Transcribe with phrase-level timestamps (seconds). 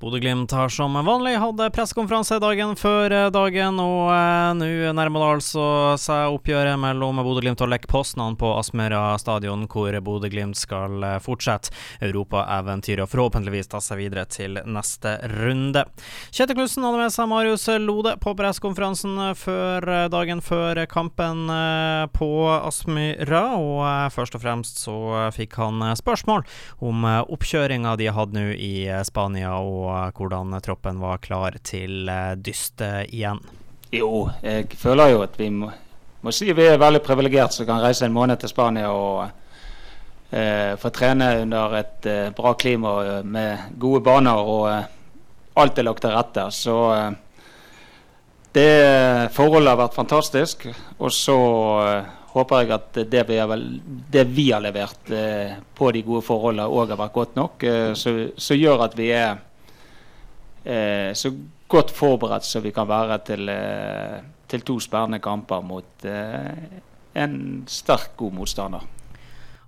[0.00, 5.26] Bodø-Glimt har som vanlig hatt pressekonferanse dagen før eh, dagen, og eh, nå nærmer det
[5.34, 5.64] altså
[6.00, 11.74] seg oppgjøret mellom Bodø-Glimt og Lech Poznan på Aspmyra stadion, hvor Bodø-Glimt skal eh, fortsette
[12.08, 15.84] europaeventyret og forhåpentligvis ta seg videre til neste runde.
[16.32, 21.44] Kjetil Knutsen hadde med seg Marius Lode på pressekonferansen før dagen før kampen
[22.16, 24.96] på Aspmyra, og først og fremst så
[25.36, 26.48] fikk han spørsmål
[26.88, 28.72] om oppkjøringa de hadde nå i
[29.04, 29.58] Spania.
[29.60, 33.42] og hvordan troppen var klar til eh, dyst igjen?
[33.90, 35.70] Jo, jeg føler jo at vi må,
[36.22, 39.24] må si vi er veldig privilegert som kan reise en måned til Spania og
[40.30, 44.86] eh, få trene under et eh, bra klima med gode baner og eh,
[45.60, 46.46] alt er lagt til rette.
[46.54, 47.10] Så eh,
[48.54, 48.70] det
[49.34, 50.66] forholdet har vært fantastisk.
[50.98, 51.38] Og så
[51.82, 53.68] eh, håper jeg at det vi har,
[54.14, 55.14] det vi har levert
[55.74, 57.64] på de gode forholdene òg har vært godt nok.
[57.98, 59.40] som gjør at vi er
[60.64, 61.32] eh, så
[61.68, 66.80] godt forberedt som vi kan være til, eh, til to spennende kamper mot eh,
[67.14, 68.86] en sterk, god motstander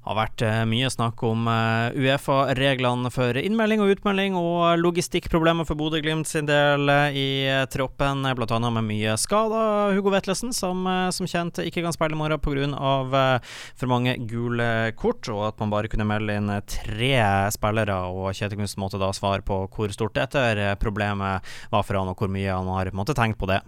[0.02, 5.78] har vært eh, mye snakk om eh, Uefa-reglene for innmelding og utmelding, og logistikkproblemer for
[5.78, 7.26] Bodø-Glimt sin del eh, i
[7.70, 8.58] troppen, bl.a.
[8.74, 9.94] med mye skader.
[9.96, 13.38] Hugo Vetlesen, som, som kjent ikke kan spille i morgen pga.
[13.78, 17.12] for mange gule kort, og at man bare kunne melde inn tre
[17.54, 18.00] spillere.
[18.10, 22.18] Og Kjetil Knutsen måtte da svare på hvor stort dette problemet var for han, og
[22.18, 23.60] hvor mye han har måttet tenke på det.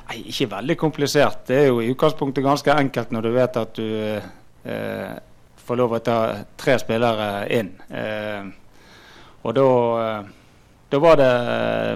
[0.00, 1.42] Nei, ikke veldig komplisert.
[1.48, 5.18] Det er jo i utgangspunktet ganske enkelt når du vet at du eh,
[5.70, 6.18] få lov å ta
[6.58, 7.70] tre spillere inn.
[7.94, 8.42] Eh,
[9.46, 9.66] og da,
[10.02, 10.30] eh,
[10.90, 11.30] da var det,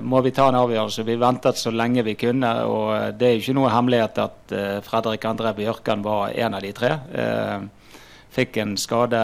[0.07, 1.03] må vi ta en avgjørelse.
[1.03, 2.53] Vi ventet så lenge vi kunne.
[2.71, 6.73] og Det er ikke noe hemmelighet at eh, Fredrik André Bjørkan var en av de
[6.73, 6.93] tre.
[8.35, 9.21] Fikk en skade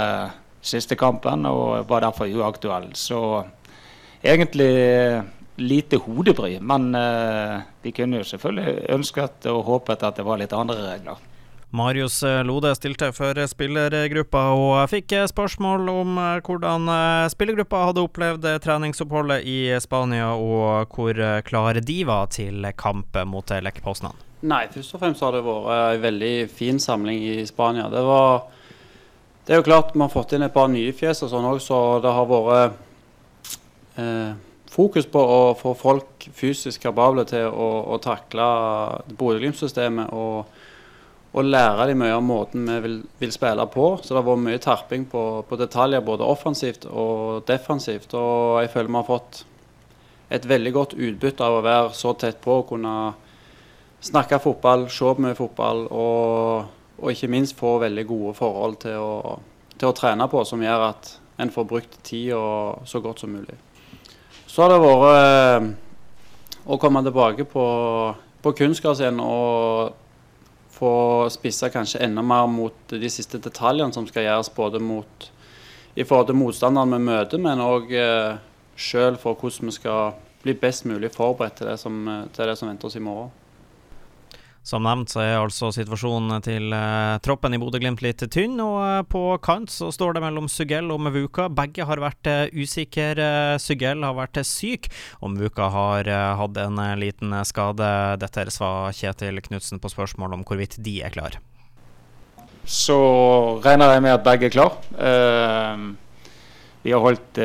[0.60, 2.90] siste kampen og var derfor uaktuell.
[2.94, 3.44] Så
[4.22, 5.22] egentlig
[5.60, 6.58] lite hodebry.
[6.60, 6.90] Men
[7.82, 11.29] vi kunne jo selvfølgelig ønsket og håpet at det var litt andre regler.
[11.70, 16.90] Marius eh, Lode stilte for spillergruppa og fikk eh, spørsmål om eh, hvordan
[17.30, 23.78] spillergruppa hadde opplevd treningsoppholdet i Spania, og hvor klare de var til kamp mot Lech
[23.84, 24.18] Poznan.
[24.50, 27.86] Nei, først og fremst har det vært en veldig fin samling i Spania.
[27.92, 28.48] Det, var,
[29.46, 31.60] det er jo klart vi har fått inn et par nye fjes og sånn òg,
[31.62, 32.80] så det har vært
[34.00, 34.32] eh,
[34.74, 38.48] fokus på å få folk fysisk kapable til å, å takle
[39.14, 40.10] Bodø-Glimt-systemet.
[40.10, 40.58] og
[41.30, 43.86] og lære dem mye om måten vi vil, vil, spille på.
[44.02, 48.14] Så det har vært mye terping på, på, detaljer, både offensivt og defensivt.
[48.18, 49.44] Og jeg føler vi har fått
[50.30, 52.58] et veldig godt utbytte av å være så tett på.
[52.58, 52.94] å Kunne
[54.02, 56.66] snakke fotball, se på mye fotball og,
[56.98, 59.38] og, ikke minst få veldig gode forhold til å,
[59.76, 62.40] til å trene på, som gjør at en får brukt tida
[62.84, 63.54] så godt som mulig.
[64.50, 65.70] Så har det vært eh,
[66.66, 67.64] å komme tilbake på,
[68.42, 69.94] på kunstgras igjen og
[70.80, 70.92] få
[71.32, 75.28] spissa kanskje enda mer mot de siste detaljene som skal gjøres både mot,
[75.94, 78.38] i forhold til motstanderen vi møter, men òg eh,
[78.80, 82.00] sjøl for hvordan vi skal bli best mulig forberedt til det som,
[82.32, 83.32] til det som venter oss i morgen.
[84.70, 89.00] Som nevnt så er altså situasjonen til eh, troppen i Bodø-Glimt litt tynn, og eh,
[89.10, 91.48] på kant så står det mellom Sugell og Mevuka.
[91.50, 93.58] Begge har vært eh, usikre.
[93.58, 94.86] Sugell har vært syk,
[95.18, 97.88] og Mevuka har hatt en liten skade.
[98.22, 101.40] Dette svar Kjetil Knutsen på spørsmål om hvorvidt de er klar.
[102.62, 103.00] Så
[103.64, 104.76] regner jeg med at begge er klar.
[106.84, 107.40] vi har holdt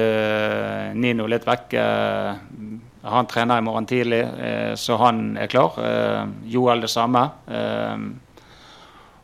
[0.93, 1.73] Nino litt vekk
[3.05, 5.73] han trener i morgen tidlig, eh, så han er klar.
[5.77, 7.29] Eh, Joel det samme.
[7.47, 7.97] Eh,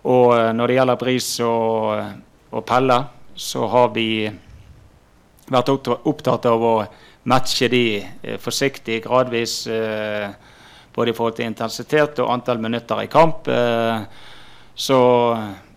[0.03, 2.03] og når det gjelder Bris og,
[2.51, 2.97] og Pelle,
[3.35, 4.29] så har vi
[5.51, 6.75] vært opptatt av å
[7.29, 7.83] matche de
[8.41, 9.67] forsiktig, gradvis.
[10.95, 13.45] Både i forhold til intensitet og antall minutter i kamp.
[14.73, 14.99] Så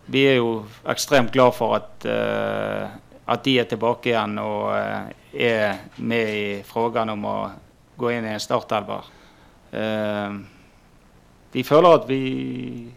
[0.08, 0.54] vi er jo
[0.88, 7.28] ekstremt glad for at, at de er tilbake igjen og er med i frågan om
[7.28, 7.38] å
[7.96, 9.10] gå inn i en startelver.
[9.74, 10.38] Eh,
[11.54, 12.22] vi føler at vi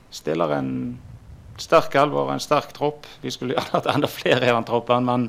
[0.09, 0.71] stiller en
[1.61, 3.05] sterk elver og en sterk tropp.
[3.21, 5.27] Vi skulle gjerne hatt enda flere i den troppen, men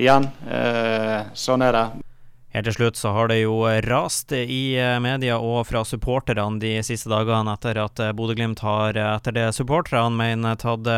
[0.00, 2.09] igjen, eh, sånn er det.
[2.50, 6.72] Helt til slutt så har det jo rast i eh, media og fra supporterne de
[6.82, 10.88] siste dagene etter at eh, Bodø-Glimt har, eh, etter det supporterne mener, tatt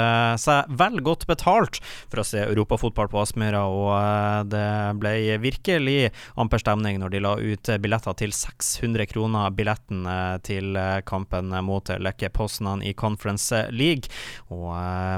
[0.41, 1.77] seg vel godt betalt
[2.09, 4.65] for å se europafotball på Aspmyra, og det
[5.01, 5.13] ble
[5.43, 6.09] virkelig
[6.41, 10.07] amper stemning når de la ut billetter til 600 kroner billetten
[10.47, 10.79] til
[11.09, 14.11] kampen mot Lekke Poznan i Conference League.
[14.55, 14.73] Og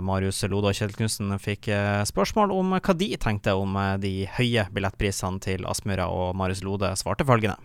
[0.07, 1.71] Marius Loda Kjell Knutsen fikk
[2.11, 6.09] spørsmål om hva de tenkte om de høye billettprisene til Aspmyra.
[6.11, 7.59] og og Marius Lode svarte følgende.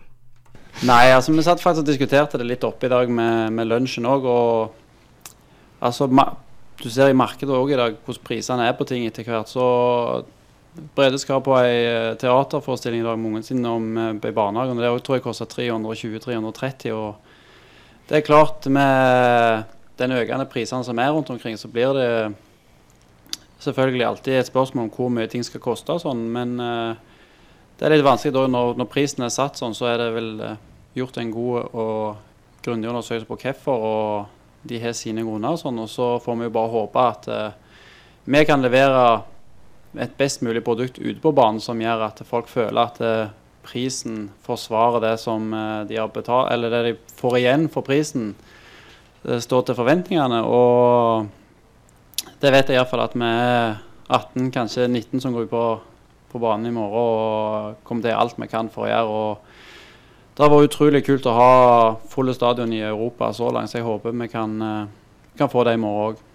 [0.86, 4.06] Nei, altså vi satt faktisk og diskuterte det litt oppe i dag med, med lunsjen
[4.08, 4.26] òg.
[4.30, 5.34] Og
[5.84, 6.08] altså,
[6.80, 9.50] du ser i markedet òg i dag hvordan prisene er på ting etter hvert.
[9.50, 9.64] Så
[10.94, 14.78] Brede skal på ei eh, teaterforestilling i dag med ungen sin om uh, i barnehagen.
[14.78, 16.94] Det tror jeg koster 320-330.
[16.94, 17.16] Og
[18.08, 19.64] det er klart, med
[19.98, 22.10] den økende prisene som er rundt omkring, så blir det
[23.60, 26.22] selvfølgelig alltid et spørsmål om hvor mye ting skal koste og sånn.
[26.32, 27.09] Men uh,
[27.80, 30.26] det er litt vanskelig da når, når, prisen er satt sånn, så er det vel
[30.44, 30.56] uh,
[30.92, 35.80] gjort en god og grundig undersøkelse på hvorfor, og de har sine grunner og sånn.
[35.80, 37.54] Og så får vi jo bare håpe at eh,
[38.28, 39.22] vi kan levere
[39.96, 43.32] et best mulig produkt ute på banen som gjør at folk føler at eh,
[43.64, 45.48] prisen forsvarer det som
[45.88, 48.34] de har betalt, eller det de får igjen for prisen.
[49.24, 50.44] Det står til forventningene.
[50.44, 53.80] Og det vet jeg iallfall at vi er
[54.10, 55.64] 18, kanskje 19 som går på
[56.30, 59.20] på banen i morgen og kommer til alt vi kan for å gjøre.
[59.20, 61.52] og Det har vært utrolig kult å ha
[62.08, 64.86] fulle stadion i Europa så langt, så jeg håper vi kan, eh,
[65.38, 66.29] kan få det i morgen òg.